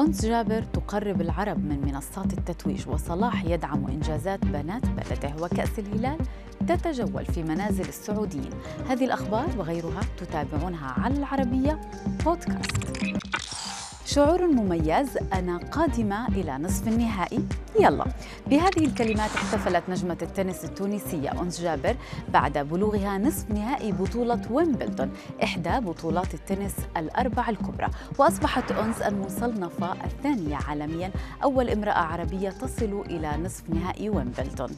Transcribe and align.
أنس 0.00 0.24
جابر 0.24 0.62
تقرب 0.62 1.20
العرب 1.20 1.64
من 1.64 1.80
منصات 1.80 2.38
التتويج 2.38 2.88
وصلاح 2.88 3.44
يدعم 3.44 3.86
إنجازات 3.86 4.44
بنات 4.44 4.82
بلده 4.86 5.42
وكأس 5.42 5.78
الهلال 5.78 6.18
تتجول 6.68 7.26
في 7.26 7.42
منازل 7.42 7.88
السعوديين. 7.88 8.50
هذه 8.88 9.04
الأخبار 9.04 9.46
وغيرها 9.58 10.00
تتابعونها 10.18 10.86
على 10.86 11.18
العربية 11.18 11.80
بودكاست 12.24 12.78
شعور 14.08 14.46
مميز 14.46 15.18
أنا 15.32 15.56
قادمة 15.56 16.28
إلى 16.28 16.58
نصف 16.58 16.88
النهائي. 16.88 17.40
يلا. 17.80 18.04
بهذه 18.46 18.78
الكلمات 18.78 19.30
احتفلت 19.30 19.82
نجمة 19.88 20.18
التنس 20.22 20.64
التونسية 20.64 21.42
أنس 21.42 21.60
جابر 21.60 21.96
بعد 22.28 22.58
بلوغها 22.58 23.18
نصف 23.18 23.50
نهائي 23.50 23.92
بطولة 23.92 24.40
ويمبلدون 24.50 25.10
إحدى 25.42 25.80
بطولات 25.80 26.34
التنس 26.34 26.74
الأربع 26.96 27.48
الكبرى. 27.48 27.88
وأصبحت 28.18 28.72
أنس 28.72 29.02
المصنفة 29.02 29.92
الثانية 30.04 30.56
عالميا. 30.68 31.10
أول 31.42 31.70
امرأة 31.70 31.92
عربية 31.98 32.50
تصل 32.50 33.04
إلى 33.10 33.36
نصف 33.44 33.70
نهائي 33.70 34.08
ويمبلدون. 34.08 34.70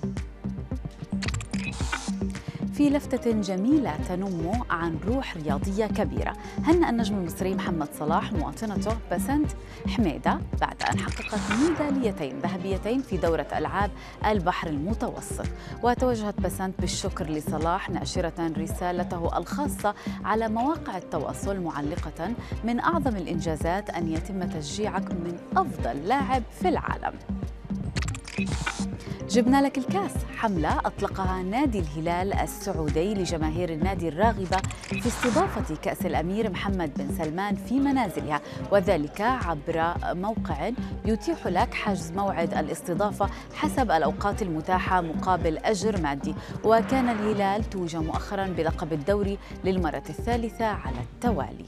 في 2.81 2.91
لفتة 2.91 3.31
جميلة 3.31 3.97
تنم 4.09 4.63
عن 4.71 4.99
روح 5.07 5.37
رياضية 5.37 5.87
كبيرة. 5.87 6.33
هنأ 6.65 6.91
النجم 6.91 7.19
المصري 7.19 7.55
محمد 7.55 7.89
صلاح 7.99 8.33
مواطنته 8.33 8.97
بسنت 9.13 9.51
حميدة 9.89 10.41
بعد 10.61 10.83
أن 10.83 10.99
حققت 10.99 11.41
ميداليتين 11.61 12.39
ذهبيتين 12.39 13.03
في 13.03 13.17
دورة 13.17 13.47
ألعاب 13.57 13.91
البحر 14.27 14.69
المتوسط. 14.69 15.47
وتوجهت 15.83 16.41
بسنت 16.41 16.81
بالشكر 16.81 17.31
لصلاح 17.31 17.91
ناشرة 17.91 18.53
رسالته 18.59 19.39
الخاصة 19.39 19.95
على 20.25 20.49
مواقع 20.49 20.97
التواصل 20.97 21.61
معلقة 21.61 22.35
من 22.65 22.81
أعظم 22.81 23.17
الإنجازات 23.17 23.91
أن 23.91 24.13
يتم 24.13 24.45
تشجيعك 24.45 25.13
من 25.13 25.39
أفضل 25.57 26.09
لاعب 26.09 26.43
في 26.61 26.69
العالم. 26.69 27.13
جبنا 29.29 29.63
لك 29.63 29.79
الكاس. 29.79 30.13
حملة 30.37 30.79
أطلقها 30.79 31.43
نادي 31.43 31.79
الهلال 31.79 32.33
السعودي 32.33 33.15
لجماهير 33.15 33.73
النادي 33.73 34.09
الراغبة 34.09 34.57
في 34.83 35.07
استضافة 35.07 35.77
كأس 35.83 36.07
الأمير 36.07 36.51
محمد 36.51 36.91
بن 36.97 37.15
سلمان 37.19 37.57
في 37.57 37.81
منازلها 37.81 38.41
وذلك 38.73 39.21
عبر 39.21 39.95
موقع 40.05 40.71
يتيح 41.05 41.47
لك 41.47 41.75
حجز 41.75 42.13
موعد 42.13 42.55
الاستضافة 42.55 43.31
حسب 43.55 43.91
الأوقات 43.91 44.43
المتاحة 44.43 45.01
مقابل 45.01 45.59
أجر 45.59 46.01
مادي. 46.01 46.35
وكان 46.65 47.09
الهلال 47.09 47.71
توج 47.71 47.97
مؤخرا 47.97 48.47
بلقب 48.47 48.93
الدوري 48.93 49.39
للمرة 49.65 50.03
الثالثة 50.09 50.67
على 50.67 51.01
التوالي. 51.01 51.65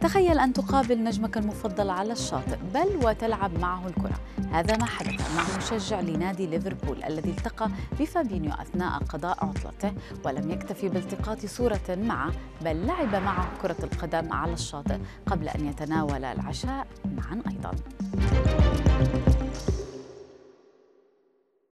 تخيل 0.00 0.38
أن 0.38 0.52
تقابل 0.52 1.04
نجمك 1.04 1.36
المفضل 1.36 1.90
على 1.90 2.12
الشاطئ 2.12 2.56
بل 2.74 3.06
وتلعب 3.06 3.58
معه 3.58 3.86
الكرة. 3.86 4.20
هذا 4.52 4.76
ما 4.76 4.84
حدث 4.84 5.36
مع 5.36 5.56
مشجع 5.58 6.00
لنادي 6.00 6.46
ليفربول 6.46 7.04
الذي 7.04 7.30
التقى 7.30 7.70
بفابينيو 8.00 8.52
أثناء 8.52 8.98
قضاء 8.98 9.44
عطلته 9.44 9.92
ولم 10.24 10.50
يكتفي 10.50 10.88
بالتقاط 10.88 11.46
صورة 11.46 11.80
معه 11.88 12.32
بل 12.64 12.86
لعب 12.86 13.14
معه 13.22 13.48
كرة 13.62 13.76
القدم 13.82 14.32
على 14.32 14.52
الشاطئ 14.52 14.98
قبل 15.26 15.48
أن 15.48 15.66
يتناول 15.66 16.24
العشاء 16.24 16.86
معا 17.04 17.42
أيضاً. 17.50 17.72